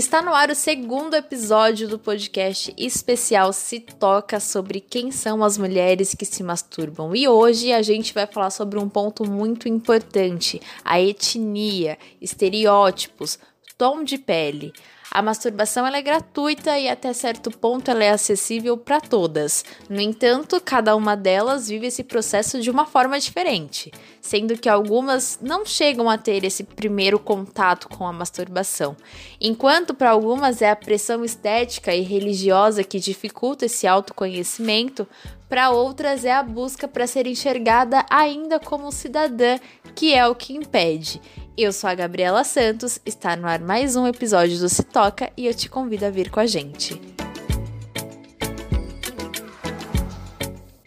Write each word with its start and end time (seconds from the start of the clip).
Está 0.00 0.22
no 0.22 0.34
ar 0.34 0.48
o 0.48 0.54
segundo 0.54 1.14
episódio 1.14 1.86
do 1.86 1.98
podcast 1.98 2.72
especial 2.78 3.52
Se 3.52 3.78
Toca 3.78 4.40
sobre 4.40 4.80
quem 4.80 5.10
são 5.10 5.44
as 5.44 5.58
mulheres 5.58 6.14
que 6.14 6.24
se 6.24 6.42
masturbam. 6.42 7.14
E 7.14 7.28
hoje 7.28 7.70
a 7.70 7.82
gente 7.82 8.14
vai 8.14 8.26
falar 8.26 8.48
sobre 8.48 8.78
um 8.78 8.88
ponto 8.88 9.28
muito 9.30 9.68
importante: 9.68 10.58
a 10.82 10.98
etnia, 10.98 11.98
estereótipos, 12.18 13.38
tom 13.76 14.02
de 14.02 14.16
pele. 14.16 14.72
A 15.10 15.20
masturbação 15.20 15.84
é 15.86 16.00
gratuita 16.00 16.78
e 16.78 16.88
até 16.88 17.12
certo 17.12 17.50
ponto 17.50 17.90
ela 17.90 18.04
é 18.04 18.10
acessível 18.10 18.78
para 18.78 19.00
todas. 19.00 19.64
No 19.88 20.00
entanto, 20.00 20.62
cada 20.64 20.94
uma 20.94 21.16
delas 21.16 21.68
vive 21.68 21.88
esse 21.88 22.04
processo 22.04 22.60
de 22.60 22.70
uma 22.70 22.86
forma 22.86 23.18
diferente, 23.18 23.92
sendo 24.20 24.56
que 24.56 24.68
algumas 24.68 25.38
não 25.40 25.64
chegam 25.64 26.08
a 26.08 26.18
ter 26.18 26.44
esse 26.44 26.62
primeiro 26.62 27.18
contato 27.18 27.88
com 27.88 28.06
a 28.06 28.12
masturbação, 28.12 28.96
enquanto 29.40 29.94
para 29.94 30.10
algumas 30.10 30.60
é 30.62 30.70
a 30.70 30.76
pressão 30.76 31.24
estética 31.24 31.94
e 31.94 32.02
religiosa 32.02 32.84
que 32.84 33.00
dificulta 33.00 33.66
esse 33.66 33.86
autoconhecimento, 33.86 35.06
para 35.48 35.70
outras 35.70 36.24
é 36.24 36.32
a 36.32 36.42
busca 36.42 36.86
para 36.86 37.06
ser 37.06 37.26
enxergada 37.26 38.04
ainda 38.08 38.60
como 38.60 38.92
cidadã, 38.92 39.58
que 39.94 40.14
é 40.14 40.26
o 40.26 40.34
que 40.34 40.54
impede. 40.54 41.20
Eu 41.58 41.72
sou 41.72 41.90
a 41.90 41.94
Gabriela 41.94 42.44
Santos, 42.44 43.00
está 43.04 43.36
no 43.36 43.46
ar 43.46 43.58
mais 43.58 43.96
um 43.96 44.06
episódio 44.06 44.58
do 44.58 44.68
Se 44.68 44.82
Toca 44.82 45.30
e 45.36 45.46
eu 45.46 45.54
te 45.54 45.68
convido 45.68 46.06
a 46.06 46.10
vir 46.10 46.30
com 46.30 46.40
a 46.40 46.46
gente. 46.46 47.00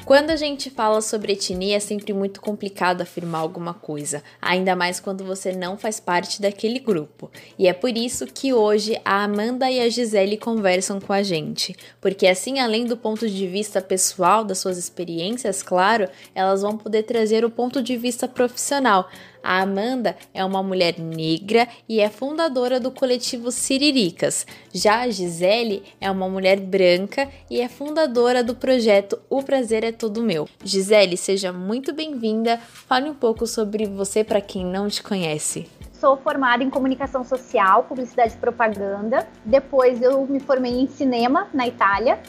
Quando 0.06 0.32
a 0.32 0.36
gente 0.36 0.70
fala 0.70 1.00
sobre 1.00 1.32
etnia, 1.32 1.78
é 1.78 1.80
sempre 1.80 2.12
muito 2.12 2.42
complicado 2.42 3.00
afirmar 3.00 3.40
alguma 3.40 3.74
coisa, 3.74 4.22
ainda 4.42 4.76
mais 4.76 5.00
quando 5.00 5.24
você 5.24 5.54
não 5.54 5.78
faz 5.78 5.98
parte 5.98 6.42
daquele 6.42 6.78
grupo. 6.78 7.32
E 7.58 7.70
é 7.70 7.74
por 7.74 7.96
isso 7.96 8.28
que 8.28 8.54
hoje 8.54 9.00
a 9.06 9.24
Amanda 9.24 9.72
e 9.72 9.80
a 9.80 9.88
Gisele 9.88 10.36
conversam 10.36 11.00
com 11.00 11.14
a 11.14 11.24
gente, 11.24 11.74
porque 12.02 12.28
assim, 12.28 12.60
além 12.60 12.86
do 12.86 12.98
ponto 12.98 13.30
de 13.30 13.48
vista 13.48 13.82
pessoal, 13.82 14.44
das 14.44 14.58
suas 14.58 14.78
experiências, 14.78 15.64
claro, 15.64 16.10
elas 16.36 16.64
vão 16.64 16.78
poder 16.78 17.04
trazer 17.04 17.46
o 17.46 17.50
ponto 17.50 17.82
de 17.82 17.96
vista 17.96 18.28
profissional, 18.28 19.10
a 19.44 19.62
Amanda 19.62 20.16
é 20.34 20.44
uma 20.44 20.64
mulher 20.64 20.98
negra 20.98 21.68
e 21.88 22.00
é 22.00 22.10
fundadora 22.10 22.80
do 22.80 22.90
coletivo 22.90 23.52
Siriricas. 23.52 24.48
Já 24.74 25.02
a 25.02 25.10
Gisele 25.10 25.84
é 26.00 26.10
uma 26.10 26.30
mulher 26.30 26.62
branca 26.62 27.30
e 27.50 27.60
é 27.60 27.68
fundadora 27.68 28.42
do 28.42 28.56
projeto 28.56 29.20
O 29.30 29.44
Prazer 29.44 29.84
é 29.84 29.92
Todo 29.92 30.24
Meu. 30.24 30.48
Gisele, 30.64 31.18
seja 31.18 31.52
muito 31.52 31.94
bem-vinda. 31.94 32.58
Fale 32.58 33.10
um 33.10 33.14
pouco 33.14 33.46
sobre 33.46 33.86
você 33.86 34.24
para 34.24 34.40
quem 34.40 34.66
não 34.66 34.88
te 34.88 35.04
conhece 35.04 35.68
sou 36.04 36.18
formada 36.18 36.62
em 36.62 36.70
comunicação 36.70 37.24
social, 37.24 37.86
publicidade 37.86 38.34
e 38.34 38.38
propaganda. 38.38 39.26
Depois 39.46 40.02
eu 40.02 40.28
me 40.28 40.38
formei 40.42 40.74
em 40.74 40.86
cinema 40.86 41.48
na 41.54 41.66
Itália 41.66 42.20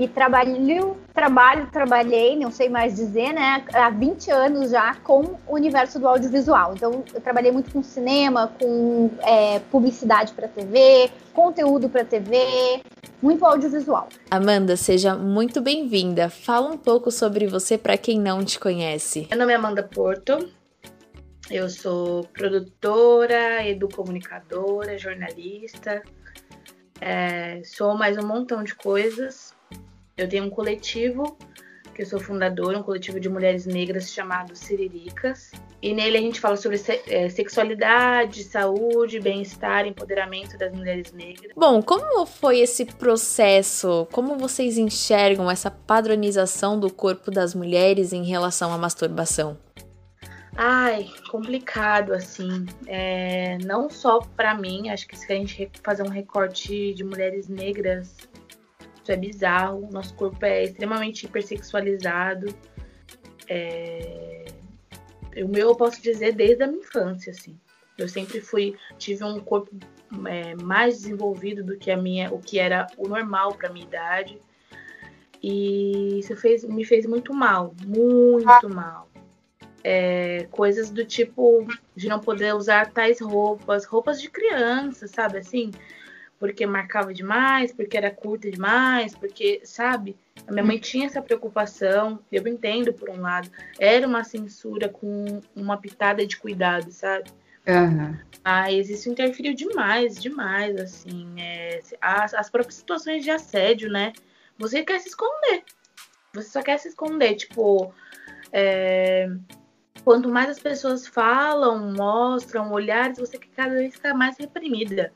e 0.00 0.08
trabalho, 0.08 0.96
trabalho, 1.12 1.68
trabalhei, 1.70 2.34
não 2.34 2.50
sei 2.50 2.70
mais 2.70 2.96
dizer, 2.96 3.34
né, 3.34 3.62
há 3.70 3.90
20 3.90 4.30
anos 4.30 4.70
já 4.70 4.94
com 4.94 5.36
o 5.46 5.54
universo 5.54 5.98
do 5.98 6.08
audiovisual. 6.08 6.72
Então, 6.74 7.04
eu 7.12 7.20
trabalhei 7.20 7.52
muito 7.52 7.70
com 7.70 7.82
cinema, 7.82 8.50
com 8.58 9.10
é, 9.20 9.58
publicidade 9.70 10.32
para 10.32 10.48
TV, 10.48 11.10
conteúdo 11.34 11.90
para 11.90 12.02
TV, 12.02 12.38
muito 13.20 13.44
audiovisual. 13.44 14.08
Amanda, 14.30 14.74
seja 14.74 15.14
muito 15.14 15.60
bem-vinda. 15.60 16.30
Fala 16.30 16.70
um 16.70 16.78
pouco 16.78 17.10
sobre 17.10 17.46
você 17.46 17.76
para 17.76 17.98
quem 17.98 18.18
não 18.18 18.42
te 18.42 18.58
conhece. 18.58 19.26
Meu 19.28 19.38
nome 19.38 19.52
é 19.52 19.56
Amanda 19.56 19.82
Porto. 19.82 20.48
Eu 21.50 21.68
sou 21.68 22.24
produtora, 22.32 23.68
educomunicadora, 23.68 24.96
jornalista. 24.96 26.02
É, 27.02 27.60
sou 27.64 27.94
mais 27.94 28.16
um 28.16 28.26
montão 28.26 28.64
de 28.64 28.74
coisas 28.74 29.49
eu 30.20 30.28
tenho 30.28 30.44
um 30.44 30.50
coletivo, 30.50 31.36
que 31.94 32.02
eu 32.02 32.06
sou 32.06 32.20
fundadora, 32.20 32.78
um 32.78 32.82
coletivo 32.82 33.18
de 33.18 33.28
mulheres 33.28 33.66
negras 33.66 34.12
chamado 34.12 34.54
Siriricas. 34.54 35.52
E 35.82 35.94
nele 35.94 36.18
a 36.18 36.20
gente 36.20 36.38
fala 36.38 36.56
sobre 36.56 36.80
é, 37.08 37.28
sexualidade, 37.28 38.44
saúde, 38.44 39.18
bem-estar, 39.18 39.86
empoderamento 39.86 40.58
das 40.58 40.72
mulheres 40.72 41.12
negras. 41.12 41.52
Bom, 41.56 41.82
como 41.82 42.26
foi 42.26 42.60
esse 42.60 42.84
processo? 42.84 44.06
Como 44.12 44.36
vocês 44.36 44.76
enxergam 44.76 45.50
essa 45.50 45.70
padronização 45.70 46.78
do 46.78 46.92
corpo 46.92 47.30
das 47.30 47.54
mulheres 47.54 48.12
em 48.12 48.24
relação 48.24 48.72
à 48.72 48.78
masturbação? 48.78 49.58
Ai, 50.54 51.08
complicado 51.30 52.12
assim. 52.12 52.66
É, 52.86 53.56
não 53.64 53.88
só 53.88 54.20
para 54.36 54.54
mim, 54.54 54.90
acho 54.90 55.06
que 55.08 55.16
se 55.16 55.32
a 55.32 55.36
gente 55.36 55.70
fazer 55.82 56.02
um 56.02 56.08
recorte 56.08 56.92
de 56.92 57.02
mulheres 57.02 57.48
negras 57.48 58.28
isso 59.02 59.12
é 59.12 59.16
bizarro. 59.16 59.88
Nosso 59.90 60.14
corpo 60.14 60.44
é 60.44 60.64
extremamente 60.64 61.26
hipersexualizado. 61.26 62.54
É... 63.48 64.44
O 65.42 65.48
meu 65.48 65.68
eu 65.68 65.76
posso 65.76 66.02
dizer 66.02 66.32
desde 66.32 66.62
a 66.62 66.66
minha 66.66 66.80
infância, 66.80 67.30
assim. 67.30 67.58
Eu 67.96 68.08
sempre 68.08 68.40
fui, 68.40 68.74
tive 68.98 69.22
um 69.24 69.38
corpo 69.40 69.70
é, 70.26 70.54
mais 70.56 71.02
desenvolvido 71.02 71.62
do 71.62 71.76
que 71.76 71.90
a 71.90 71.96
minha, 71.96 72.32
o 72.32 72.40
que 72.40 72.58
era 72.58 72.86
o 72.96 73.06
normal 73.06 73.54
para 73.54 73.70
minha 73.70 73.84
idade. 73.84 74.40
E 75.42 76.18
isso 76.18 76.36
fez, 76.36 76.64
me 76.64 76.84
fez 76.84 77.06
muito 77.06 77.32
mal, 77.32 77.74
muito 77.86 78.68
mal. 78.68 79.08
É, 79.82 80.46
coisas 80.50 80.90
do 80.90 81.04
tipo 81.04 81.66
de 81.96 82.08
não 82.08 82.20
poder 82.20 82.54
usar 82.54 82.90
tais 82.90 83.20
roupas, 83.20 83.84
roupas 83.84 84.20
de 84.20 84.28
criança, 84.28 85.06
sabe 85.06 85.38
assim? 85.38 85.70
Porque 86.40 86.64
marcava 86.64 87.12
demais, 87.12 87.70
porque 87.70 87.98
era 87.98 88.10
curta 88.10 88.50
demais, 88.50 89.14
porque, 89.14 89.60
sabe? 89.62 90.16
A 90.48 90.50
minha 90.50 90.64
mãe 90.64 90.78
tinha 90.78 91.04
essa 91.04 91.20
preocupação, 91.20 92.18
eu 92.32 92.48
entendo 92.48 92.94
por 92.94 93.10
um 93.10 93.20
lado. 93.20 93.50
Era 93.78 94.08
uma 94.08 94.24
censura 94.24 94.88
com 94.88 95.42
uma 95.54 95.76
pitada 95.76 96.26
de 96.26 96.38
cuidado, 96.38 96.90
sabe? 96.90 97.30
Uhum. 97.68 98.18
Mas 98.42 98.88
isso 98.88 99.10
interferiu 99.10 99.52
demais, 99.52 100.18
demais, 100.18 100.80
assim. 100.80 101.34
É, 101.38 101.82
as, 102.00 102.32
as 102.32 102.48
próprias 102.48 102.76
situações 102.76 103.22
de 103.22 103.30
assédio, 103.30 103.90
né? 103.90 104.14
Você 104.56 104.82
quer 104.82 104.98
se 104.98 105.10
esconder. 105.10 105.62
Você 106.32 106.48
só 106.48 106.62
quer 106.62 106.78
se 106.78 106.88
esconder. 106.88 107.34
Tipo, 107.34 107.92
é, 108.50 109.28
quanto 110.02 110.30
mais 110.30 110.48
as 110.48 110.58
pessoas 110.58 111.06
falam, 111.06 111.92
mostram, 111.92 112.72
olhares, 112.72 113.18
você 113.18 113.36
quer 113.36 113.50
cada 113.54 113.74
vez 113.74 113.94
ficar 113.94 114.14
mais 114.14 114.38
reprimida 114.38 115.12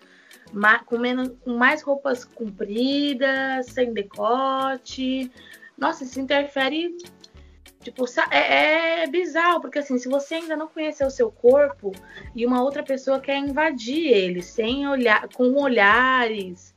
com, 0.87 0.99
menos, 0.99 1.33
mais 1.47 1.83
roupas 1.83 2.25
compridas, 2.25 3.67
sem 3.67 3.93
decote. 3.93 5.31
Nossa, 5.77 6.05
isso 6.05 6.21
interfere. 6.21 6.97
Tipo, 7.81 8.07
é, 8.31 9.03
é 9.03 9.07
bizarro, 9.07 9.61
porque 9.61 9.79
assim, 9.79 9.99
se 9.99 10.09
você 10.09 10.37
ainda 10.37 10.57
não 10.57 10.69
conheceu 10.69 11.07
o 11.07 11.11
seu 11.11 11.31
corpo 11.31 11.93
e 12.35 12.47
uma 12.47 12.63
outra 12.63 12.83
pessoa 12.83 13.21
quer 13.21 13.37
invadir 13.37 14.07
ele, 14.07 14.41
sem 14.41 14.89
olhar, 14.89 15.29
com 15.29 15.53
olhares, 15.61 16.75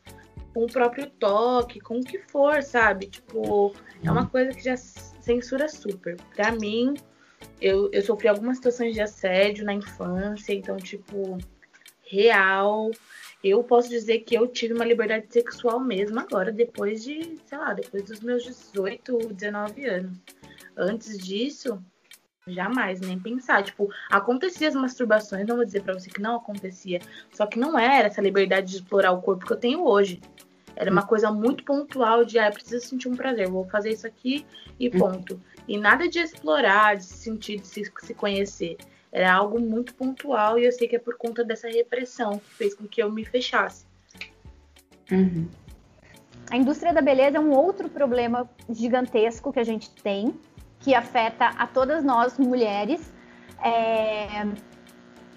com 0.54 0.66
o 0.66 0.68
próprio 0.68 1.10
toque, 1.10 1.80
com 1.80 2.00
o 2.00 2.04
que 2.04 2.20
for, 2.20 2.62
sabe? 2.62 3.06
Tipo, 3.08 3.74
é 4.04 4.12
uma 4.12 4.28
coisa 4.28 4.52
que 4.52 4.62
já 4.62 4.76
censura 4.76 5.70
super. 5.70 6.18
Pra 6.36 6.52
mim, 6.52 6.96
eu, 7.62 7.90
eu 7.94 8.02
sofri 8.02 8.28
algumas 8.28 8.58
situações 8.58 8.94
de 8.94 9.00
assédio 9.00 9.64
na 9.64 9.74
infância, 9.74 10.54
então, 10.54 10.76
tipo, 10.76 11.38
real 12.04 12.92
eu 13.44 13.64
posso 13.64 13.90
dizer 13.90 14.20
que 14.20 14.36
eu 14.36 14.48
tive 14.48 14.74
uma 14.74 14.86
liberdade 14.86 15.28
sexual 15.30 15.80
mesmo 15.80 16.20
agora, 16.20 16.52
depois 16.52 17.04
de, 17.04 17.38
sei 17.46 17.58
lá, 17.58 17.74
depois 17.74 18.04
dos 18.04 18.20
meus 18.20 18.44
18, 18.44 19.34
19 19.34 19.86
anos. 19.86 20.18
Antes 20.76 21.18
disso, 21.18 21.84
jamais, 22.48 23.00
nem 23.02 23.20
pensar. 23.20 23.64
Tipo, 23.64 23.90
acontecia 24.10 24.68
as 24.68 24.76
masturbações, 24.76 25.46
não 25.46 25.56
vou 25.56 25.66
dizer 25.66 25.84
para 25.84 25.94
você 25.94 26.10
que 26.10 26.22
não 26.22 26.38
acontecia, 26.38 27.00
só 27.32 27.46
que 27.46 27.60
não 27.60 27.78
era 27.78 28.08
essa 28.08 28.22
liberdade 28.22 28.72
de 28.72 28.78
explorar 28.78 29.12
o 29.12 29.22
corpo 29.22 29.46
que 29.46 29.54
eu 29.54 29.58
tenho 29.58 29.84
hoje. 29.84 30.22
Era 30.76 30.92
uma 30.92 31.06
coisa 31.06 31.32
muito 31.32 31.64
pontual 31.64 32.24
de, 32.24 32.38
ah, 32.38 32.48
eu 32.48 32.54
preciso 32.54 32.86
sentir 32.86 33.08
um 33.08 33.16
prazer, 33.16 33.50
vou 33.50 33.66
fazer 33.66 33.90
isso 33.90 34.06
aqui 34.06 34.46
e 34.80 34.90
ponto. 34.90 35.42
E 35.68 35.76
nada 35.76 36.08
de 36.08 36.20
explorar, 36.20 36.96
de 36.96 37.04
se 37.04 37.16
sentir, 37.16 37.60
de 37.60 37.68
se, 37.68 37.92
se 38.00 38.14
conhecer. 38.14 38.78
Era 39.12 39.34
algo 39.34 39.60
muito 39.60 39.94
pontual 39.96 40.60
e 40.60 40.66
eu 40.66 40.72
sei 40.72 40.88
que 40.88 40.96
é 40.96 41.00
por 41.00 41.18
conta 41.18 41.44
dessa 41.44 41.68
repressão 41.68 42.40
que 42.40 42.54
fez 42.54 42.76
com 42.76 42.88
que 42.88 43.02
eu 43.02 43.12
me 43.12 43.24
fechasse. 43.26 43.86
Uhum. 45.12 45.48
A 46.50 46.56
indústria 46.56 46.94
da 46.94 47.02
beleza 47.02 47.38
é 47.38 47.40
um 47.40 47.52
outro 47.52 47.90
problema 47.90 48.50
gigantesco 48.70 49.52
que 49.52 49.60
a 49.60 49.64
gente 49.64 49.90
tem, 49.90 50.34
que 50.80 50.96
afeta 50.96 51.48
a 51.48 51.68
todas 51.68 52.04
nós 52.04 52.38
mulheres. 52.38 53.12
É... 53.64 54.46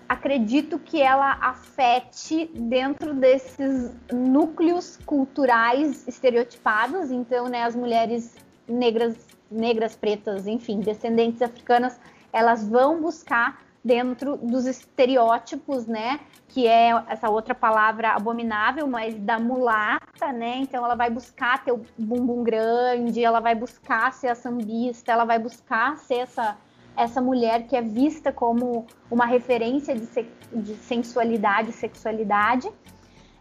Acredito 0.08 0.78
que 0.78 1.00
ela 1.00 1.38
afete 1.40 2.50
dentro 2.52 3.14
desses 3.14 3.92
núcleos 4.12 4.98
culturais 5.06 6.06
estereotipados. 6.06 7.12
Então, 7.12 7.48
né, 7.48 7.62
as 7.62 7.76
mulheres 7.76 8.34
negras, 8.68 9.16
negras, 9.50 9.96
pretas, 9.96 10.46
enfim, 10.46 10.80
descendentes 10.80 11.40
africanas, 11.42 11.98
elas 12.32 12.66
vão 12.66 13.00
buscar 13.00 13.60
dentro 13.84 14.36
dos 14.36 14.66
estereótipos, 14.66 15.86
né? 15.86 16.20
Que 16.48 16.66
é 16.66 16.90
essa 17.08 17.30
outra 17.30 17.54
palavra 17.54 18.10
abominável, 18.10 18.86
mas 18.86 19.14
da 19.14 19.38
mulata, 19.38 20.32
né? 20.32 20.56
Então 20.58 20.84
ela 20.84 20.94
vai 20.94 21.10
buscar 21.10 21.64
ter 21.64 21.72
o 21.72 21.82
bumbum 21.96 22.42
grande, 22.42 23.24
ela 23.24 23.40
vai 23.40 23.54
buscar 23.54 24.12
ser 24.12 24.28
a 24.28 24.34
sambista, 24.34 25.12
ela 25.12 25.24
vai 25.24 25.38
buscar 25.38 25.96
ser 25.96 26.16
essa, 26.16 26.56
essa 26.96 27.20
mulher 27.20 27.66
que 27.66 27.74
é 27.74 27.82
vista 27.82 28.32
como 28.32 28.86
uma 29.10 29.24
referência 29.24 29.94
de, 29.94 30.06
se, 30.06 30.26
de 30.52 30.74
sensualidade 30.76 31.70
e 31.70 31.72
sexualidade. 31.72 32.70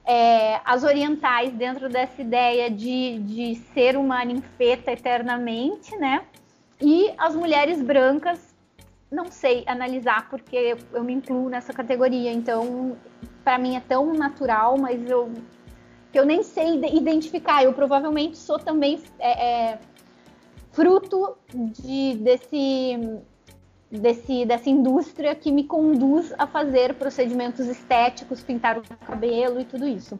É, 0.06 0.60
as 0.66 0.84
orientais 0.84 1.52
dentro 1.54 1.88
dessa 1.90 2.22
ideia 2.22 2.72
de, 2.72 3.20
de 3.20 3.56
ser 3.74 3.96
uma 3.96 4.24
ninfeta 4.24 4.92
eternamente, 4.92 5.96
né? 5.98 6.24
E 6.82 7.14
as 7.18 7.36
mulheres 7.36 7.82
brancas 7.82 8.49
não 9.12 9.32
sei 9.32 9.64
analisar 9.66 10.30
porque 10.30 10.78
eu 10.94 11.04
me 11.04 11.14
incluo 11.14 11.50
nessa 11.50 11.74
categoria. 11.74 12.32
Então, 12.32 12.98
para 13.44 13.58
mim 13.58 13.76
é 13.76 13.80
tão 13.80 14.14
natural, 14.14 14.78
mas 14.78 15.10
eu 15.10 15.32
que 16.12 16.20
eu 16.20 16.26
nem 16.26 16.44
sei 16.44 16.82
identificar. 16.94 17.64
Eu 17.64 17.74
provavelmente 17.74 18.38
sou 18.38 18.58
também 18.58 19.02
é, 19.20 19.72
é, 19.72 19.80
fruto 20.72 21.38
de, 21.54 22.16
desse, 22.18 23.20
desse, 23.92 24.46
dessa 24.46 24.70
indústria 24.70 25.36
que 25.36 25.52
me 25.52 25.64
conduz 25.64 26.34
a 26.38 26.48
fazer 26.48 26.96
procedimentos 26.96 27.68
estéticos, 27.68 28.42
pintar 28.42 28.78
o 28.78 28.84
cabelo 29.06 29.60
e 29.60 29.66
tudo 29.66 29.88
isso. 29.88 30.20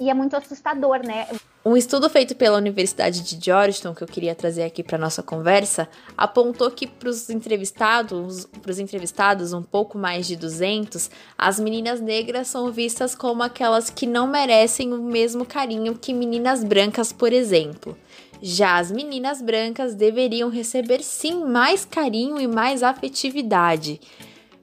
E 0.00 0.10
é 0.10 0.14
muito 0.14 0.36
assustador, 0.36 1.06
né? 1.06 1.26
Um 1.64 1.76
estudo 1.76 2.10
feito 2.10 2.34
pela 2.34 2.58
Universidade 2.58 3.20
de 3.20 3.44
Georgetown, 3.44 3.94
que 3.94 4.02
eu 4.02 4.08
queria 4.08 4.34
trazer 4.34 4.64
aqui 4.64 4.82
para 4.82 4.98
nossa 4.98 5.22
conversa, 5.22 5.88
apontou 6.18 6.68
que 6.72 6.88
para 6.88 7.08
os 7.08 7.30
entrevistados, 7.30 8.48
entrevistados, 8.80 9.52
um 9.52 9.62
pouco 9.62 9.96
mais 9.96 10.26
de 10.26 10.34
200, 10.34 11.08
as 11.38 11.60
meninas 11.60 12.00
negras 12.00 12.48
são 12.48 12.72
vistas 12.72 13.14
como 13.14 13.44
aquelas 13.44 13.90
que 13.90 14.08
não 14.08 14.26
merecem 14.26 14.92
o 14.92 15.00
mesmo 15.00 15.46
carinho 15.46 15.96
que 15.96 16.12
meninas 16.12 16.64
brancas, 16.64 17.12
por 17.12 17.32
exemplo. 17.32 17.96
Já 18.42 18.78
as 18.78 18.90
meninas 18.90 19.40
brancas 19.40 19.94
deveriam 19.94 20.50
receber 20.50 21.00
sim 21.00 21.44
mais 21.44 21.84
carinho 21.84 22.40
e 22.40 22.48
mais 22.48 22.82
afetividade. 22.82 24.00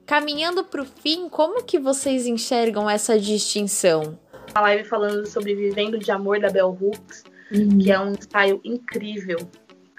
Caminhando 0.04 0.64
para 0.64 0.82
o 0.82 0.84
fim, 0.84 1.30
como 1.30 1.62
que 1.62 1.78
vocês 1.78 2.26
enxergam 2.26 2.90
essa 2.90 3.18
distinção? 3.18 4.18
Uma 4.54 4.62
live 4.62 4.84
falando 4.84 5.26
sobre 5.26 5.54
Vivendo 5.54 5.98
de 5.98 6.10
Amor 6.10 6.40
da 6.40 6.50
Bell 6.50 6.76
Hooks, 6.80 7.24
uhum. 7.52 7.78
que 7.78 7.90
é 7.90 7.98
um 7.98 8.12
ensaio 8.12 8.60
incrível, 8.64 9.38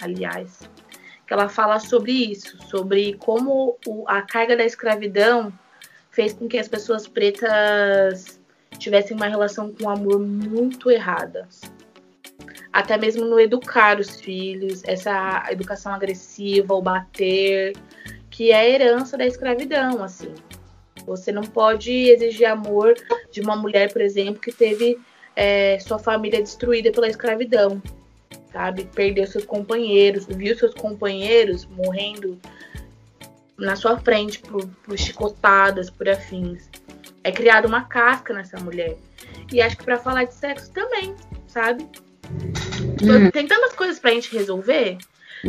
aliás. 0.02 0.70
Que 1.26 1.34
ela 1.34 1.48
fala 1.48 1.80
sobre 1.80 2.12
isso, 2.12 2.58
sobre 2.68 3.14
como 3.14 3.78
o, 3.88 4.04
a 4.08 4.22
carga 4.22 4.56
da 4.56 4.66
escravidão 4.66 5.52
fez 6.10 6.34
com 6.34 6.48
que 6.48 6.58
as 6.58 6.68
pessoas 6.68 7.08
pretas 7.08 8.40
tivessem 8.78 9.16
uma 9.16 9.28
relação 9.28 9.74
com 9.74 9.86
o 9.86 9.90
amor 9.90 10.20
muito 10.20 10.92
errada. 10.92 11.48
Até 12.74 12.98
mesmo 12.98 13.26
no 13.26 13.40
educar 13.40 14.00
os 14.00 14.20
filhos, 14.20 14.82
essa 14.86 15.46
educação 15.50 15.94
agressiva, 15.94 16.74
o 16.74 16.82
bater, 16.82 17.74
que 18.30 18.52
é 18.52 18.56
a 18.56 18.70
herança 18.70 19.18
da 19.18 19.26
escravidão, 19.26 20.04
assim. 20.04 20.34
Você 21.06 21.32
não 21.32 21.44
pode 21.44 21.92
exigir 21.92 22.48
amor 22.48 22.94
de 23.32 23.42
uma 23.42 23.56
mulher, 23.56 23.92
por 23.92 24.02
exemplo, 24.02 24.42
que 24.42 24.52
teve 24.52 25.00
é, 25.36 25.80
sua 25.80 25.98
família 25.98 26.42
destruída 26.42 26.92
pela 26.92 27.08
escravidão, 27.08 27.82
sabe? 28.52 28.86
Perdeu 28.94 29.26
seus 29.28 29.46
companheiros, 29.46 30.26
viu 30.26 30.56
seus 30.58 30.74
companheiros 30.74 31.66
morrendo 31.66 32.40
na 33.58 33.76
sua 33.76 34.00
frente 34.00 34.40
por, 34.40 34.68
por 34.68 34.98
chicotadas, 34.98 35.90
por 35.90 36.10
afins. 36.10 36.70
É 37.24 37.32
criada 37.32 37.68
uma 37.68 37.84
casca 37.84 38.34
nessa 38.34 38.60
mulher. 38.60 38.98
E 39.52 39.62
acho 39.62 39.78
que 39.78 39.84
para 39.84 40.00
falar 40.00 40.24
de 40.24 40.34
sexo 40.34 40.72
também, 40.72 41.16
sabe? 41.48 41.88
Uhum. 43.02 43.30
Tem 43.32 43.48
tantas 43.48 43.74
coisas 43.74 44.00
pra 44.00 44.12
gente 44.12 44.36
resolver, 44.36 44.98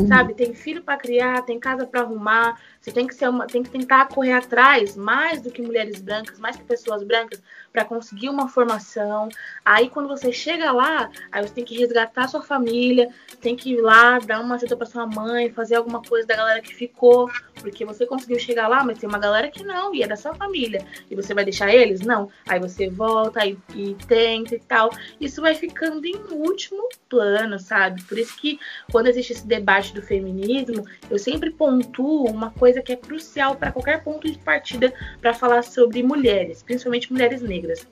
sabe? 0.08 0.34
Tem 0.34 0.52
filho 0.54 0.82
para 0.82 0.98
criar, 0.98 1.42
tem 1.42 1.58
casa 1.58 1.86
para 1.86 2.00
arrumar, 2.00 2.60
você 2.82 2.90
tem 2.90 3.06
que 3.06 3.14
ser 3.14 3.28
uma, 3.28 3.46
tem 3.46 3.62
que 3.62 3.70
tentar 3.70 4.08
correr 4.08 4.32
atrás 4.32 4.96
mais 4.96 5.40
do 5.40 5.52
que 5.52 5.62
mulheres 5.62 6.00
brancas, 6.00 6.40
mais 6.40 6.56
que 6.56 6.64
pessoas 6.64 7.04
brancas, 7.04 7.40
para 7.72 7.84
conseguir 7.84 8.28
uma 8.28 8.48
formação. 8.48 9.28
Aí 9.64 9.88
quando 9.88 10.08
você 10.08 10.32
chega 10.32 10.72
lá, 10.72 11.08
aí 11.30 11.46
você 11.46 11.54
tem 11.54 11.64
que 11.64 11.78
resgatar 11.78 12.26
sua 12.26 12.42
família, 12.42 13.08
tem 13.40 13.54
que 13.54 13.74
ir 13.74 13.80
lá 13.80 14.18
dar 14.18 14.40
uma 14.40 14.56
ajuda 14.56 14.76
para 14.76 14.86
sua 14.86 15.06
mãe, 15.06 15.50
fazer 15.50 15.76
alguma 15.76 16.02
coisa 16.02 16.26
da 16.26 16.36
galera 16.36 16.60
que 16.60 16.74
ficou, 16.74 17.30
porque 17.60 17.84
você 17.84 18.04
conseguiu 18.04 18.38
chegar 18.38 18.66
lá, 18.66 18.82
mas 18.84 18.98
tem 18.98 19.08
uma 19.08 19.18
galera 19.18 19.48
que 19.48 19.62
não, 19.62 19.94
e 19.94 20.02
é 20.02 20.06
da 20.06 20.16
sua 20.16 20.34
família. 20.34 20.84
E 21.08 21.14
você 21.14 21.32
vai 21.32 21.44
deixar 21.44 21.72
eles? 21.72 22.00
Não. 22.00 22.30
Aí 22.48 22.58
você 22.58 22.88
volta 22.88 23.46
e, 23.46 23.56
e 23.74 23.94
tenta 24.06 24.56
e 24.56 24.58
tal. 24.58 24.90
Isso 25.20 25.40
vai 25.40 25.54
ficando 25.54 26.04
em 26.04 26.16
último 26.32 26.88
plano, 27.08 27.58
sabe? 27.58 28.02
Por 28.04 28.18
isso 28.18 28.36
que 28.36 28.58
quando 28.90 29.06
existe 29.06 29.32
esse 29.32 29.46
debate 29.46 29.94
do 29.94 30.02
feminismo, 30.02 30.86
eu 31.10 31.18
sempre 31.18 31.50
pontuo 31.50 32.26
uma 32.28 32.50
coisa 32.50 32.71
coisa 32.72 32.82
que 32.82 32.92
é 32.92 32.96
crucial 32.96 33.56
para 33.56 33.70
qualquer 33.70 34.02
ponto 34.02 34.26
de 34.30 34.38
partida 34.38 34.92
para 35.20 35.34
falar 35.34 35.62
sobre 35.62 36.02
mulheres, 36.02 36.62
principalmente 36.62 37.12
mulheres 37.12 37.42
negras. 37.42 37.86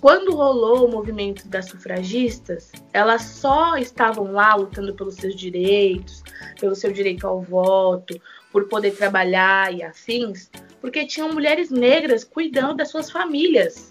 Quando 0.00 0.34
rolou 0.34 0.86
o 0.86 0.90
movimento 0.90 1.46
das 1.48 1.66
sufragistas, 1.66 2.72
elas 2.92 3.22
só 3.22 3.76
estavam 3.76 4.32
lá 4.32 4.54
lutando 4.54 4.94
pelos 4.94 5.14
seus 5.14 5.36
direitos, 5.36 6.22
pelo 6.60 6.74
seu 6.74 6.92
direito 6.92 7.26
ao 7.26 7.40
voto, 7.40 8.20
por 8.50 8.68
poder 8.68 8.96
trabalhar 8.96 9.72
e 9.72 9.82
afins, 9.82 10.50
porque 10.80 11.06
tinham 11.06 11.32
mulheres 11.32 11.70
negras 11.70 12.24
cuidando 12.24 12.74
das 12.74 12.90
suas 12.90 13.10
famílias. 13.10 13.88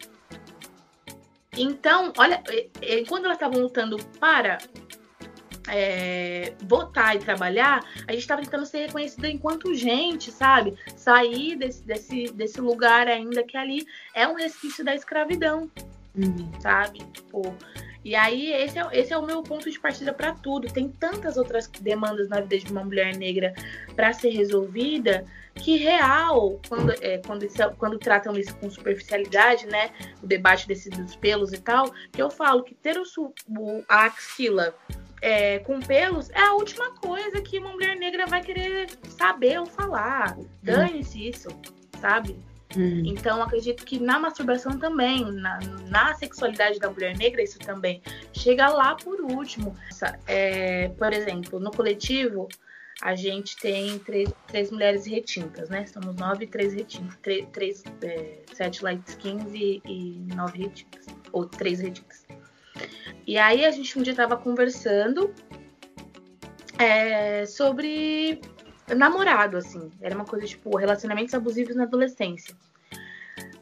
Então, 1.58 2.12
olha, 2.18 2.44
quando 3.08 3.26
elas 3.26 3.38
estavam 3.38 3.62
lutando 3.62 3.98
para 4.20 4.58
é, 5.68 6.54
votar 6.62 7.16
e 7.16 7.20
trabalhar, 7.20 7.84
a 8.08 8.12
gente 8.12 8.22
estava 8.22 8.42
tentando 8.42 8.66
ser 8.66 8.88
reconhecida 8.88 9.30
enquanto 9.30 9.74
gente, 9.74 10.32
sabe? 10.32 10.76
Sair 10.96 11.56
desse, 11.56 11.84
desse, 11.84 12.26
desse 12.34 12.62
lugar 12.62 13.08
ainda 13.08 13.44
que 13.44 13.58
ali 13.58 13.86
é 14.14 14.28
um 14.28 14.36
resquício 14.36 14.84
da 14.84 14.94
escravidão, 14.96 15.70
uhum. 16.16 16.52
sabe? 16.60 17.00
Tipo, 17.14 17.56
e 18.06 18.16
aí, 18.16 18.54
esse 18.54 18.78
é, 18.78 18.88
esse 18.92 19.12
é 19.12 19.18
o 19.18 19.26
meu 19.26 19.42
ponto 19.42 19.70
de 19.70 19.80
partida 19.80 20.14
para 20.14 20.32
tudo. 20.32 20.72
Tem 20.72 20.88
tantas 20.88 21.38
outras 21.38 21.68
demandas 21.68 22.30
na 22.30 22.40
vida 22.40 22.60
de 22.60 22.72
uma 22.72 22.84
mulher 22.84 23.18
negra 23.18 23.56
para 23.96 24.14
ser 24.14 24.30
resolvida 24.30 25.26
que 25.56 25.78
real, 25.78 26.60
quando, 26.70 26.94
é, 27.02 27.18
quando, 27.26 27.44
isso, 27.44 27.58
quando 27.80 27.98
tratam 27.98 28.38
isso 28.38 28.56
com 28.58 28.70
superficialidade, 28.70 29.66
né? 29.66 29.90
O 30.22 30.28
debate 30.28 30.68
desse, 30.68 30.88
dos 30.92 31.16
pelos 31.16 31.52
e 31.52 31.58
tal, 31.58 31.92
que 32.12 32.22
eu 32.22 32.30
falo 32.30 32.62
que 32.64 32.76
ter 32.76 32.96
o, 32.96 33.04
o 33.50 33.84
a 33.90 34.06
axila 34.06 34.76
é, 35.22 35.60
com 35.60 35.80
pelos 35.80 36.30
é 36.30 36.40
a 36.40 36.54
última 36.54 36.92
coisa 36.96 37.42
que 37.42 37.60
uma 37.60 37.72
mulher 37.72 37.96
negra 37.96 38.26
vai 38.26 38.42
querer 38.42 38.90
saber 39.10 39.60
ou 39.60 39.66
falar. 39.66 40.38
Dane-se 40.62 41.30
isso, 41.30 41.50
sabe? 42.00 42.38
Uhum. 42.76 43.04
Então, 43.06 43.42
acredito 43.42 43.86
que 43.86 44.00
na 44.00 44.20
masturbação 44.20 44.78
também, 44.78 45.24
na, 45.32 45.60
na, 45.88 46.14
sexualidade 46.16 46.80
da 46.80 46.90
mulher 46.90 47.18
negra, 47.18 47.42
isso 47.42 47.58
também 47.60 48.02
chega 48.34 48.68
lá 48.68 48.96
por 48.96 49.22
último. 49.22 49.76
É, 50.28 50.90
por 50.90 51.14
exemplo, 51.14 51.60
no 51.60 51.72
coletivo, 51.72 52.50
a 53.02 53.16
gente 53.16 53.58
tem 53.58 53.98
três, 54.00 54.30
três 54.48 54.72
mulheres 54.72 55.06
retintas, 55.06 55.70
né? 55.70 55.86
Somos 55.86 56.16
nove 56.16 56.46
e 56.46 56.48
três 56.48 56.74
retintas. 56.74 57.16
Três, 57.22 57.46
três 57.52 57.84
é, 58.02 58.40
sete 58.54 58.84
light 58.84 59.02
skins 59.08 59.54
e, 59.54 59.82
e 59.86 60.34
nove 60.34 60.64
retintas. 60.64 61.06
Ou 61.32 61.46
três 61.46 61.80
retintas. 61.80 62.25
E 63.28 63.38
aí 63.38 63.66
a 63.66 63.72
gente 63.72 63.98
um 63.98 64.04
dia 64.04 64.16
tava 64.16 64.38
conversando 64.38 65.34
é, 66.78 67.46
sobre 67.46 68.40
namorado, 68.96 69.58
assim. 69.58 69.92
Era 70.02 70.16
uma 70.16 70.26
coisa 70.26 70.46
tipo 70.46 70.76
relacionamentos 70.78 71.34
abusivos 71.34 71.76
na 71.76 71.84
adolescência. 71.84 72.56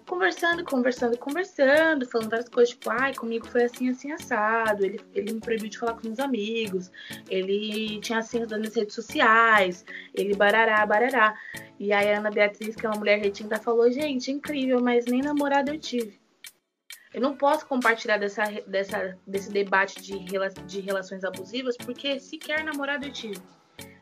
Conversando, 0.06 0.64
conversando, 0.66 1.18
conversando, 1.18 2.06
falando 2.06 2.30
várias 2.30 2.50
coisas, 2.50 2.76
tipo, 2.76 2.90
ai, 2.90 3.16
comigo 3.16 3.48
foi 3.48 3.64
assim, 3.64 3.90
assim, 3.90 4.12
assado. 4.12 4.86
Ele, 4.86 5.00
ele 5.14 5.34
me 5.34 5.40
proibiu 5.40 5.70
de 5.70 5.80
falar 5.80 5.94
com 5.94 6.06
meus 6.06 6.20
amigos, 6.20 6.92
ele 7.30 8.00
tinha 8.02 8.22
senhas 8.22 8.50
das 8.50 8.60
minhas 8.60 8.76
redes 8.76 8.94
sociais, 8.94 9.86
ele 10.14 10.36
barará, 10.36 10.86
barará. 10.86 11.36
E 11.80 11.92
aí 11.92 12.12
a 12.12 12.20
Ana 12.20 12.30
Beatriz, 12.30 12.76
que 12.76 12.86
é 12.86 12.90
uma 12.90 13.00
mulher 13.00 13.20
retinta, 13.20 13.58
falou, 13.58 13.90
gente, 13.90 14.30
incrível, 14.30 14.82
mas 14.82 15.06
nem 15.06 15.22
namorado 15.22 15.72
eu 15.72 15.80
tive. 15.80 16.23
Eu 17.14 17.22
não 17.22 17.36
posso 17.36 17.66
compartilhar 17.68 18.18
dessa, 18.18 18.44
dessa, 18.66 19.18
desse 19.26 19.52
debate 19.52 20.02
de, 20.02 20.20
de 20.66 20.82
relações 20.82 21.24
abusivas, 21.24 21.78
porque 21.78 22.20
sequer 22.20 22.64
namorado 22.64 23.06
eu 23.06 23.12
tive. 23.12 23.42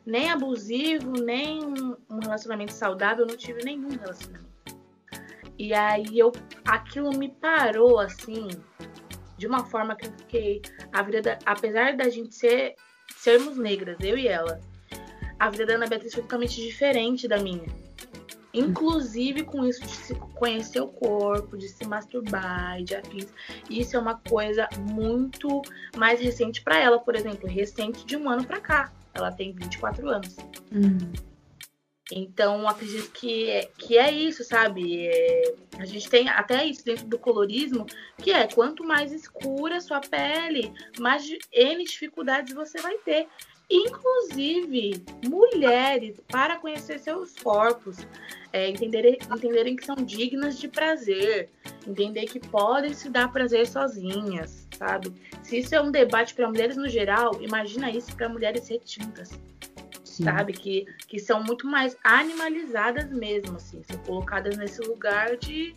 Nem 0.05 0.31
abusivo, 0.31 1.11
nem 1.11 1.61
um 2.09 2.19
relacionamento 2.21 2.71
saudável, 2.73 3.25
eu 3.25 3.29
não 3.29 3.37
tive 3.37 3.63
nenhum 3.63 3.89
relacionamento. 3.89 4.51
E 5.57 5.73
aí 5.73 6.17
eu 6.17 6.31
aquilo 6.65 7.15
me 7.15 7.29
parou 7.29 7.99
assim, 7.99 8.47
de 9.37 9.45
uma 9.45 9.65
forma 9.65 9.95
que 9.95 10.07
eu 10.07 10.11
fiquei. 10.13 10.61
A 10.91 11.03
vida 11.03 11.21
da, 11.21 11.39
apesar 11.45 11.95
da 11.95 12.09
gente 12.09 12.33
ser, 12.33 12.75
sermos 13.15 13.57
negras, 13.57 13.97
eu 13.99 14.17
e 14.17 14.27
ela, 14.27 14.59
a 15.37 15.49
vida 15.49 15.65
da 15.65 15.73
Ana 15.73 15.87
Beatriz 15.87 16.13
foi 16.13 16.23
totalmente 16.23 16.55
diferente 16.61 17.27
da 17.27 17.37
minha. 17.37 17.67
Inclusive 18.53 19.43
com 19.43 19.65
isso 19.65 19.81
de 19.81 19.91
se 19.91 20.15
conhecer 20.35 20.81
o 20.81 20.87
corpo, 20.87 21.57
de 21.57 21.69
se 21.69 21.85
masturbar, 21.85 22.83
de 22.83 22.95
afins. 22.95 23.27
Isso 23.69 23.95
é 23.95 23.99
uma 23.99 24.15
coisa 24.15 24.67
muito 24.77 25.61
mais 25.95 26.19
recente 26.19 26.61
para 26.61 26.77
ela, 26.77 26.99
por 26.99 27.15
exemplo, 27.15 27.47
recente 27.47 28.05
de 28.05 28.17
um 28.17 28.29
ano 28.29 28.45
para 28.45 28.59
cá. 28.59 28.93
Ela 29.13 29.31
tem 29.31 29.53
24 29.53 30.09
anos. 30.09 30.35
Uhum. 30.71 31.11
Então, 32.11 32.67
acredito 32.67 33.09
que 33.11 33.49
é, 33.49 33.69
que 33.77 33.97
é 33.97 34.11
isso, 34.11 34.43
sabe? 34.43 35.07
É, 35.07 35.53
a 35.79 35.85
gente 35.85 36.09
tem 36.09 36.27
até 36.27 36.65
isso 36.65 36.83
dentro 36.83 37.05
do 37.07 37.17
colorismo, 37.17 37.85
que 38.17 38.31
é 38.31 38.47
quanto 38.47 38.83
mais 38.83 39.13
escura 39.13 39.77
a 39.77 39.81
sua 39.81 40.01
pele, 40.01 40.73
mais 40.99 41.25
N 41.53 41.83
dificuldades 41.85 42.53
você 42.53 42.81
vai 42.81 42.97
ter. 42.97 43.27
Inclusive, 43.71 45.01
mulheres, 45.29 46.19
para 46.27 46.57
conhecer 46.57 46.99
seus 46.99 47.33
corpos, 47.35 48.05
é, 48.51 48.69
entenderem, 48.69 49.17
entenderem 49.33 49.75
que 49.77 49.85
são 49.85 49.95
dignas 49.95 50.59
de 50.59 50.67
prazer, 50.67 51.49
entender 51.87 52.25
que 52.25 52.39
podem 52.39 52.93
se 52.93 53.09
dar 53.09 53.31
prazer 53.31 53.65
sozinhas, 53.65 54.67
sabe? 54.77 55.13
Se 55.41 55.59
isso 55.59 55.73
é 55.73 55.81
um 55.81 55.89
debate 55.89 56.33
para 56.33 56.49
mulheres 56.49 56.75
no 56.75 56.89
geral, 56.89 57.41
imagina 57.41 57.89
isso 57.89 58.13
para 58.15 58.27
mulheres 58.27 58.67
retintas. 58.67 59.39
Sim. 60.03 60.25
sabe? 60.25 60.51
Que, 60.51 60.85
que 61.07 61.19
são 61.19 61.41
muito 61.41 61.65
mais 61.65 61.95
animalizadas 62.03 63.09
mesmo, 63.09 63.55
assim, 63.55 63.81
são 63.83 63.97
colocadas 63.99 64.57
nesse 64.57 64.81
lugar 64.81 65.37
de, 65.37 65.73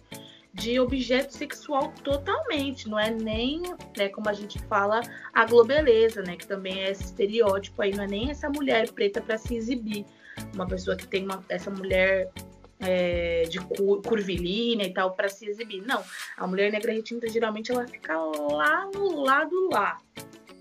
de 0.55 0.79
objeto 0.79 1.33
sexual 1.33 1.93
totalmente, 2.05 2.89
não 2.89 2.99
é 2.99 3.11
nem, 3.11 3.61
né, 3.97 4.09
como 4.09 4.29
a 4.29 4.33
gente 4.33 4.59
fala, 4.67 5.01
a 5.33 5.45
globeleza, 5.45 6.23
né, 6.23 6.37
que 6.37 6.47
também 6.47 6.85
é 6.85 6.93
esse 6.93 7.05
estereótipo 7.05 7.83
aí, 7.83 7.93
não 7.93 8.05
é 8.05 8.07
nem 8.07 8.31
essa 8.31 8.49
mulher 8.49 8.91
preta 8.93 9.21
para 9.21 9.37
se 9.37 9.57
exibir, 9.57 10.07
uma 10.55 10.67
pessoa 10.67 10.97
que 10.97 11.09
tem 11.09 11.25
uma, 11.25 11.45
essa 11.49 11.71
mulher 11.71 12.31
é, 12.79 13.43
de 13.49 13.59
cur, 13.61 14.01
curvilínea 14.03 14.87
e 14.87 14.93
tal 14.93 15.13
para 15.13 15.29
se 15.29 15.47
exibir. 15.47 15.83
Não, 15.87 16.03
a 16.37 16.47
mulher 16.47 16.71
negra 16.71 16.93
retinta 16.93 17.29
geralmente 17.29 17.73
ela 17.73 17.87
fica 17.87 18.17
lá 18.17 18.89
no 18.93 19.23
lado 19.23 19.69
lá. 19.73 19.99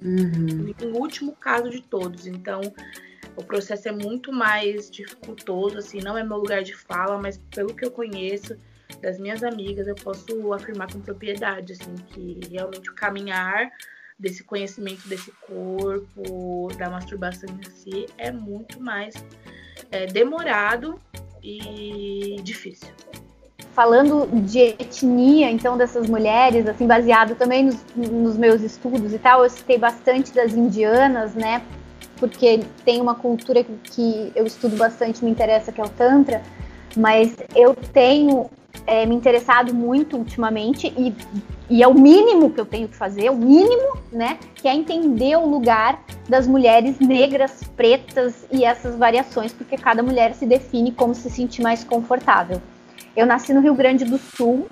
Uhum. 0.01 0.73
No 0.81 0.97
último 0.99 1.33
caso 1.33 1.69
de 1.69 1.81
todos. 1.81 2.27
Então, 2.27 2.61
o 3.35 3.43
processo 3.43 3.87
é 3.87 3.91
muito 3.91 4.31
mais 4.31 4.89
dificultoso, 4.89 5.77
assim, 5.77 5.99
não 6.01 6.17
é 6.17 6.23
meu 6.23 6.37
lugar 6.37 6.63
de 6.63 6.75
fala, 6.75 7.17
mas 7.17 7.39
pelo 7.53 7.73
que 7.73 7.85
eu 7.85 7.91
conheço 7.91 8.57
das 9.01 9.19
minhas 9.19 9.43
amigas, 9.43 9.87
eu 9.87 9.95
posso 9.95 10.53
afirmar 10.53 10.91
com 10.91 10.99
propriedade, 10.99 11.73
assim, 11.73 11.95
que 12.09 12.39
realmente 12.51 12.89
o 12.89 12.95
caminhar 12.95 13.71
desse 14.17 14.43
conhecimento 14.43 15.07
desse 15.07 15.31
corpo, 15.47 16.69
da 16.77 16.89
masturbação 16.89 17.49
em 17.49 17.69
si, 17.71 18.05
é 18.17 18.31
muito 18.31 18.81
mais 18.81 19.13
é, 19.91 20.05
demorado 20.05 20.99
e 21.41 22.37
difícil. 22.43 22.89
Falando 23.73 24.27
de 24.45 24.59
etnia, 24.59 25.49
então, 25.49 25.75
dessas 25.75 26.07
mulheres, 26.07 26.67
assim, 26.67 26.85
baseado 26.85 27.35
também 27.35 27.65
nos, 27.65 27.83
nos 27.95 28.37
meus 28.37 28.61
estudos 28.61 29.13
e 29.13 29.19
tal, 29.19 29.43
eu 29.43 29.49
citei 29.49 29.79
bastante 29.79 30.31
das 30.31 30.53
indianas, 30.53 31.33
né? 31.33 31.65
porque 32.23 32.61
tem 32.85 33.01
uma 33.01 33.15
cultura 33.15 33.65
que 33.83 34.31
eu 34.33 34.45
estudo 34.45 34.77
bastante, 34.77 35.23
me 35.25 35.29
interessa, 35.29 35.73
que 35.73 35.81
é 35.81 35.83
o 35.83 35.89
Tantra, 35.89 36.41
mas 36.95 37.35
eu 37.53 37.75
tenho 37.75 38.49
é, 38.85 39.05
me 39.05 39.15
interessado 39.15 39.73
muito 39.73 40.17
ultimamente 40.17 40.93
e, 40.97 41.15
e 41.69 41.81
é 41.81 41.87
o 41.87 41.93
mínimo 41.93 42.49
que 42.49 42.59
eu 42.59 42.65
tenho 42.65 42.87
que 42.87 42.95
fazer, 42.95 43.29
o 43.29 43.35
mínimo, 43.35 43.97
né? 44.11 44.37
Que 44.55 44.67
é 44.67 44.75
entender 44.75 45.35
o 45.37 45.47
lugar 45.47 46.03
das 46.27 46.47
mulheres 46.47 46.99
negras, 46.99 47.63
pretas 47.75 48.45
e 48.51 48.63
essas 48.63 48.95
variações, 48.95 49.53
porque 49.53 49.77
cada 49.77 50.03
mulher 50.03 50.33
se 50.33 50.45
define 50.45 50.91
como 50.91 51.15
se 51.15 51.29
sentir 51.29 51.61
mais 51.61 51.83
confortável. 51.83 52.61
Eu 53.15 53.25
nasci 53.25 53.53
no 53.53 53.61
Rio 53.61 53.75
Grande 53.75 54.05
do 54.05 54.17
Sul, 54.17 54.67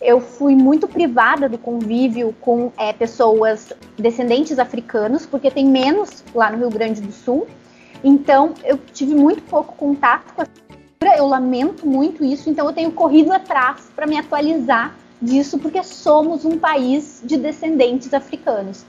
eu 0.00 0.20
fui 0.20 0.54
muito 0.54 0.86
privada 0.86 1.48
do 1.48 1.56
convívio 1.56 2.34
com 2.40 2.72
é, 2.76 2.92
pessoas 2.92 3.72
descendentes 3.96 4.58
africanos, 4.58 5.24
porque 5.24 5.50
tem 5.50 5.66
menos 5.66 6.22
lá 6.34 6.50
no 6.50 6.58
Rio 6.58 6.70
Grande 6.70 7.00
do 7.00 7.10
Sul. 7.12 7.46
Então, 8.02 8.52
eu 8.64 8.78
tive 8.92 9.14
muito 9.14 9.42
pouco 9.42 9.74
contato 9.76 10.34
com 10.34 10.42
a 10.42 10.46
eu 11.10 11.26
lamento 11.26 11.86
muito 11.86 12.24
isso, 12.24 12.48
então 12.48 12.66
eu 12.66 12.72
tenho 12.72 12.92
corrido 12.92 13.32
atrás 13.32 13.90
para 13.94 14.06
me 14.06 14.18
atualizar 14.18 14.94
disso, 15.20 15.58
porque 15.58 15.82
somos 15.82 16.44
um 16.44 16.58
país 16.58 17.22
de 17.24 17.36
descendentes 17.36 18.12
africanos. 18.12 18.84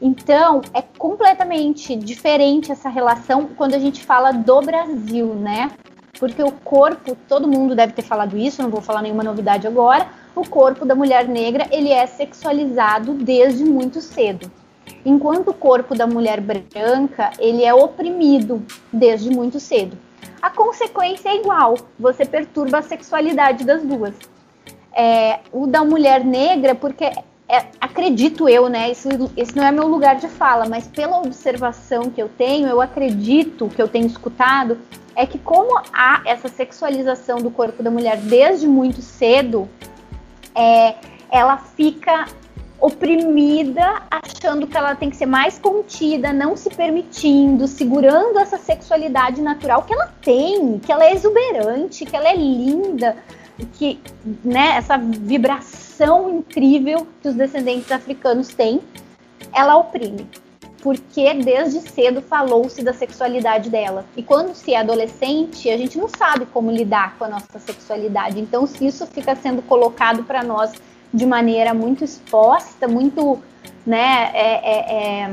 Então, 0.00 0.60
é 0.74 0.82
completamente 0.82 1.96
diferente 1.96 2.70
essa 2.70 2.88
relação 2.88 3.48
quando 3.56 3.74
a 3.74 3.78
gente 3.78 4.04
fala 4.04 4.30
do 4.30 4.60
Brasil, 4.60 5.34
né? 5.34 5.70
Porque 6.18 6.42
o 6.42 6.52
corpo, 6.52 7.16
todo 7.28 7.48
mundo 7.48 7.74
deve 7.74 7.92
ter 7.92 8.02
falado 8.02 8.36
isso, 8.36 8.62
não 8.62 8.70
vou 8.70 8.80
falar 8.80 9.02
nenhuma 9.02 9.22
novidade 9.22 9.66
agora, 9.66 10.06
o 10.34 10.46
corpo 10.46 10.84
da 10.84 10.94
mulher 10.94 11.26
negra 11.26 11.66
ele 11.70 11.90
é 11.90 12.06
sexualizado 12.06 13.14
desde 13.14 13.64
muito 13.64 14.00
cedo. 14.00 14.50
Enquanto 15.04 15.48
o 15.48 15.54
corpo 15.54 15.94
da 15.94 16.06
mulher 16.06 16.40
branca 16.40 17.30
ele 17.38 17.64
é 17.64 17.72
oprimido 17.72 18.62
desde 18.92 19.30
muito 19.30 19.58
cedo. 19.58 19.96
A 20.40 20.50
consequência 20.50 21.28
é 21.28 21.36
igual, 21.36 21.76
você 21.98 22.24
perturba 22.24 22.78
a 22.78 22.82
sexualidade 22.82 23.64
das 23.64 23.82
duas. 23.82 24.14
É, 24.94 25.40
o 25.52 25.66
da 25.66 25.84
mulher 25.84 26.24
negra, 26.24 26.74
porque 26.74 27.04
é, 27.48 27.66
acredito 27.80 28.48
eu, 28.48 28.68
né? 28.68 28.90
Isso, 28.90 29.08
esse 29.36 29.56
não 29.56 29.64
é 29.64 29.70
meu 29.70 29.86
lugar 29.86 30.16
de 30.16 30.28
fala, 30.28 30.66
mas 30.66 30.86
pela 30.88 31.18
observação 31.18 32.10
que 32.10 32.20
eu 32.20 32.28
tenho, 32.28 32.66
eu 32.66 32.80
acredito 32.80 33.68
que 33.68 33.80
eu 33.80 33.88
tenho 33.88 34.06
escutado, 34.06 34.78
é 35.14 35.26
que 35.26 35.38
como 35.38 35.78
há 35.92 36.22
essa 36.26 36.48
sexualização 36.48 37.38
do 37.38 37.50
corpo 37.50 37.82
da 37.82 37.90
mulher 37.90 38.16
desde 38.18 38.66
muito 38.66 39.00
cedo, 39.00 39.68
é, 40.54 40.96
ela 41.30 41.56
fica 41.56 42.26
oprimida, 42.80 44.02
achando 44.10 44.66
que 44.66 44.76
ela 44.76 44.94
tem 44.94 45.10
que 45.10 45.16
ser 45.16 45.26
mais 45.26 45.58
contida, 45.58 46.32
não 46.32 46.56
se 46.56 46.68
permitindo, 46.70 47.66
segurando 47.66 48.38
essa 48.38 48.58
sexualidade 48.58 49.40
natural 49.40 49.82
que 49.82 49.92
ela 49.92 50.12
tem, 50.22 50.78
que 50.78 50.92
ela 50.92 51.04
é 51.04 51.12
exuberante, 51.12 52.04
que 52.04 52.14
ela 52.14 52.28
é 52.28 52.36
linda, 52.36 53.16
que, 53.74 53.98
né, 54.44 54.76
essa 54.76 54.98
vibração 54.98 56.38
incrível 56.38 57.06
que 57.22 57.28
os 57.28 57.34
descendentes 57.34 57.90
africanos 57.90 58.48
têm, 58.48 58.80
ela 59.52 59.76
oprime. 59.76 60.28
Porque 60.82 61.34
desde 61.34 61.80
cedo 61.80 62.22
falou-se 62.22 62.80
da 62.82 62.92
sexualidade 62.92 63.70
dela. 63.70 64.04
E 64.16 64.22
quando 64.22 64.54
se 64.54 64.72
é 64.72 64.78
adolescente, 64.78 65.68
a 65.68 65.76
gente 65.76 65.98
não 65.98 66.08
sabe 66.08 66.46
como 66.46 66.70
lidar 66.70 67.16
com 67.18 67.24
a 67.24 67.28
nossa 67.28 67.58
sexualidade. 67.58 68.38
Então, 68.38 68.66
se 68.66 68.86
isso 68.86 69.04
fica 69.06 69.34
sendo 69.34 69.62
colocado 69.62 70.22
para 70.22 70.44
nós 70.44 70.72
de 71.12 71.26
maneira 71.26 71.72
muito 71.72 72.04
exposta, 72.04 72.86
muito 72.88 73.38
né, 73.86 74.30
é, 74.34 74.54
é, 74.54 75.22
é, 75.22 75.30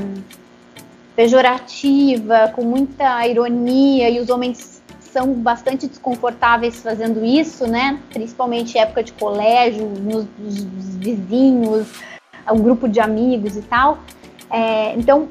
pejorativa, 1.16 2.52
com 2.56 2.64
muita 2.64 3.28
ironia, 3.28 4.10
e 4.10 4.20
os 4.20 4.30
homens 4.30 4.82
são 5.00 5.34
bastante 5.34 5.88
desconfortáveis 5.88 6.82
fazendo 6.82 7.24
isso, 7.24 7.68
né? 7.68 8.00
Principalmente 8.12 8.78
época 8.78 9.04
de 9.04 9.14
colégio, 9.14 9.86
nos, 9.86 10.26
nos 10.40 10.96
vizinhos, 10.96 11.88
um 12.52 12.58
grupo 12.58 12.90
de 12.90 13.00
amigos 13.00 13.56
e 13.56 13.62
tal. 13.62 14.00
É, 14.50 14.94
então, 14.96 15.28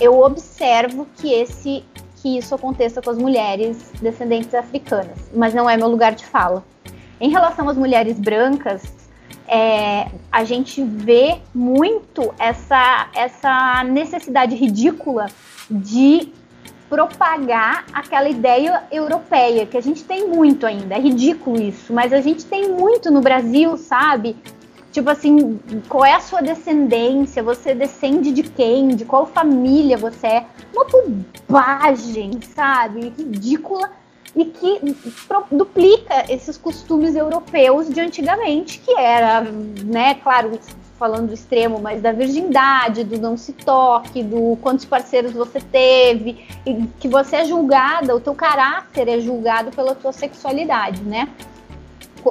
eu 0.00 0.20
observo 0.20 1.06
que 1.16 1.32
esse 1.32 1.84
que 2.22 2.36
isso 2.36 2.54
aconteça 2.54 3.00
com 3.00 3.10
as 3.10 3.18
mulheres 3.18 3.92
descendentes 4.02 4.52
africanas, 4.52 5.30
mas 5.32 5.54
não 5.54 5.70
é 5.70 5.76
meu 5.76 5.88
lugar 5.88 6.14
de 6.14 6.24
fala. 6.24 6.64
Em 7.20 7.30
relação 7.30 7.68
às 7.68 7.76
mulheres 7.76 8.18
brancas, 8.18 8.82
é, 9.48 10.08
a 10.30 10.44
gente 10.44 10.82
vê 10.82 11.38
muito 11.54 12.34
essa, 12.38 13.08
essa 13.14 13.82
necessidade 13.84 14.54
ridícula 14.54 15.26
de 15.70 16.32
propagar 16.88 17.84
aquela 17.92 18.28
ideia 18.28 18.84
europeia, 18.90 19.66
que 19.66 19.76
a 19.76 19.80
gente 19.80 20.04
tem 20.04 20.28
muito 20.28 20.66
ainda. 20.66 20.94
É 20.94 20.98
ridículo 20.98 21.60
isso, 21.60 21.92
mas 21.92 22.12
a 22.12 22.20
gente 22.20 22.44
tem 22.44 22.68
muito 22.68 23.10
no 23.10 23.20
Brasil, 23.20 23.76
sabe? 23.76 24.36
Tipo 24.90 25.10
assim, 25.10 25.60
qual 25.88 26.04
é 26.04 26.14
a 26.14 26.20
sua 26.20 26.40
descendência? 26.40 27.42
Você 27.42 27.74
descende 27.74 28.32
de 28.32 28.42
quem? 28.42 28.88
De 28.88 29.04
qual 29.04 29.26
família 29.26 29.98
você 29.98 30.26
é? 30.26 30.46
Uma 30.74 30.86
bobagem, 30.86 32.40
sabe? 32.54 33.12
Ridícula 33.16 33.90
e 34.34 34.44
que 34.44 34.80
duplica 35.50 36.24
esses 36.28 36.56
costumes 36.56 37.14
europeus 37.16 37.88
de 37.88 38.00
antigamente, 38.00 38.78
que 38.78 38.92
era, 38.92 39.42
né, 39.42 40.14
claro, 40.16 40.58
falando 40.98 41.28
do 41.28 41.34
extremo, 41.34 41.80
mas 41.80 42.02
da 42.02 42.12
virgindade, 42.12 43.04
do 43.04 43.18
não 43.18 43.36
se 43.36 43.52
toque, 43.52 44.22
do 44.22 44.58
quantos 44.60 44.84
parceiros 44.84 45.32
você 45.32 45.60
teve, 45.60 46.44
e 46.66 46.86
que 46.98 47.08
você 47.08 47.36
é 47.36 47.44
julgada, 47.44 48.14
o 48.14 48.20
teu 48.20 48.34
caráter 48.34 49.08
é 49.08 49.20
julgado 49.20 49.70
pela 49.70 49.94
tua 49.94 50.12
sexualidade, 50.12 51.02
né? 51.02 51.28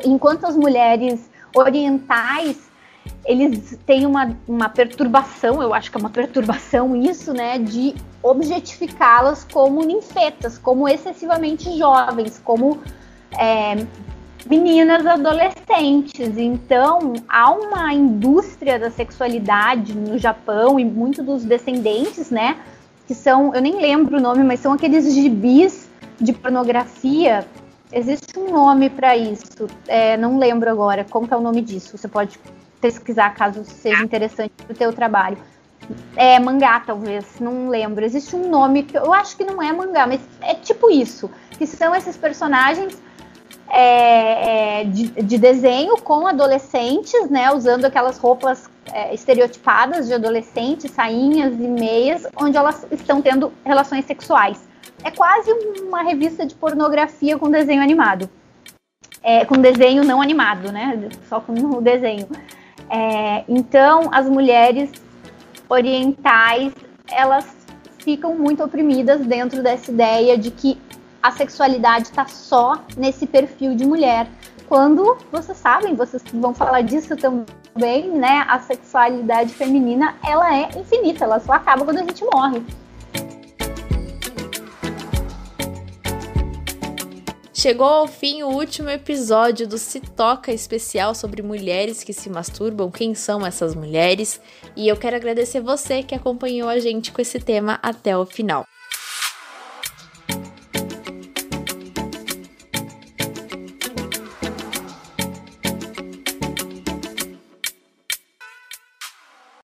Enquanto 0.06 0.46
as 0.46 0.56
mulheres 0.56 1.30
orientais 1.56 2.67
eles 3.26 3.78
têm 3.86 4.06
uma, 4.06 4.36
uma 4.48 4.70
perturbação, 4.70 5.62
eu 5.62 5.74
acho 5.74 5.92
que 5.92 5.98
é 5.98 6.00
uma 6.00 6.10
perturbação 6.10 6.96
isso, 6.96 7.34
né, 7.34 7.60
de 7.60 7.94
objetificá-las 8.24 9.46
como 9.52 9.84
ninfetas, 9.84 10.58
como 10.58 10.88
excessivamente 10.88 11.78
jovens, 11.78 12.42
como 12.44 12.80
é, 13.38 13.86
meninas 14.50 15.06
adolescentes. 15.06 16.38
Então, 16.38 17.14
há 17.28 17.52
uma 17.52 17.94
indústria 17.94 18.80
da 18.80 18.90
sexualidade 18.90 19.94
no 19.94 20.18
Japão 20.18 20.80
e 20.80 20.86
muito 20.86 21.22
dos 21.22 21.44
descendentes, 21.44 22.30
né? 22.30 22.58
Que 23.06 23.14
são, 23.16 23.54
eu 23.54 23.62
nem 23.62 23.80
lembro 23.80 24.18
o 24.18 24.22
nome, 24.22 24.44
mas 24.44 24.60
são 24.60 24.74
aqueles 24.74 25.14
gibis 25.14 25.90
de 26.20 26.34
pornografia. 26.34 27.46
Existe 27.92 28.38
um 28.38 28.52
nome 28.52 28.90
para 28.90 29.16
isso, 29.16 29.68
é, 29.88 30.18
não 30.18 30.38
lembro 30.38 30.70
agora 30.70 31.06
como 31.06 31.28
é 31.32 31.38
o 31.38 31.42
nome 31.42 31.62
disso. 31.62 31.98
Você 31.98 32.08
pode 32.08 32.38
pesquisar 32.82 33.32
caso 33.32 33.64
seja 33.66 34.04
interessante 34.04 34.52
para 34.52 34.74
o 34.74 34.76
teu 34.76 34.94
trabalho. 34.94 35.38
É 36.16 36.40
mangá, 36.40 36.80
talvez, 36.80 37.40
não 37.40 37.70
lembro. 37.70 38.04
Existe 38.04 38.36
um 38.36 38.50
nome 38.50 38.84
que 38.84 38.98
eu 38.98 39.14
acho 39.14 39.38
que 39.38 39.44
não 39.44 39.62
é 39.62 39.72
mangá, 39.72 40.06
mas 40.06 40.22
é 40.42 40.54
tipo 40.54 40.90
isso, 40.92 41.30
que 41.58 41.66
são 41.66 41.96
esses 41.96 42.18
personagens 42.18 42.98
é, 43.70 44.82
é, 44.82 44.84
de, 44.86 45.08
de, 45.08 45.38
desenho 45.38 45.98
com 45.98 46.26
adolescentes, 46.26 47.30
né, 47.30 47.52
usando 47.52 47.86
aquelas 47.86 48.18
roupas 48.18 48.70
é, 48.92 49.14
estereotipadas 49.14 50.08
de 50.08 50.14
adolescentes, 50.14 50.92
sainhas 50.92 51.54
e 51.54 51.68
meias, 51.68 52.26
onde 52.36 52.58
elas 52.58 52.86
estão 52.92 53.22
tendo 53.22 53.52
relações 53.66 54.06
sexuais. 54.06 54.58
É 55.04 55.12
quase 55.12 55.52
uma 55.82 56.02
revista 56.02 56.46
de 56.46 56.56
pornografia 56.56 57.38
com 57.38 57.50
desenho 57.52 57.82
animado. 57.82 58.30
É, 59.22 59.46
com 59.46 59.56
desenho 59.56 60.04
não 60.04 60.22
animado, 60.22 60.72
né? 60.72 61.10
Só 61.28 61.40
com 61.40 61.54
o 61.54 61.82
desenho. 61.82 62.28
É, 62.90 63.44
então, 63.48 64.10
as 64.12 64.28
mulheres 64.28 64.92
orientais, 65.70 66.74
elas 67.12 67.46
ficam 68.00 68.36
muito 68.36 68.64
oprimidas 68.64 69.26
dentro 69.26 69.62
dessa 69.62 69.92
ideia 69.92 70.38
de 70.38 70.52
que 70.52 70.80
a 71.22 71.32
sexualidade 71.32 72.08
está 72.08 72.26
só 72.26 72.82
nesse 72.96 73.28
perfil 73.28 73.76
de 73.76 73.86
mulher. 73.86 74.28
Quando 74.68 75.18
vocês 75.32 75.58
sabem, 75.58 75.96
vocês 75.96 76.24
vão 76.34 76.54
falar 76.54 76.82
disso 76.82 77.16
também, 77.16 78.10
né? 78.10 78.46
A 78.48 78.60
sexualidade 78.60 79.54
feminina 79.54 80.16
ela 80.26 80.56
é 80.56 80.70
infinita, 80.78 81.26
ela 81.26 81.40
só 81.40 81.54
acaba 81.54 81.84
quando 81.84 81.98
a 81.98 82.04
gente 82.04 82.24
morre. 82.34 82.64
Chegou 87.60 87.88
ao 87.88 88.08
fim 88.08 88.44
o 88.44 88.50
último 88.50 88.88
episódio 88.88 89.68
do 89.68 89.80
Se 89.80 90.00
Toca 90.00 90.54
especial 90.54 91.16
sobre 91.16 91.42
mulheres 91.42 92.04
que 92.04 92.14
se 92.14 92.30
masturbam, 92.30 92.92
quem 92.92 93.16
são 93.16 93.44
essas 93.44 93.74
mulheres, 93.74 94.40
e 94.76 94.88
eu 94.88 94.96
quero 94.96 95.16
agradecer 95.16 95.60
você 95.60 96.04
que 96.04 96.14
acompanhou 96.14 96.70
a 96.70 96.78
gente 96.78 97.12
com 97.12 97.20
esse 97.20 97.40
tema 97.40 97.80
até 97.82 98.16
o 98.16 98.28
final. 98.28 98.64